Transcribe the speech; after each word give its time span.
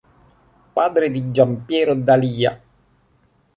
Padre 0.73 1.11
di 1.11 1.29
Giampiero 1.31 1.93
D'Alia. 1.93 2.59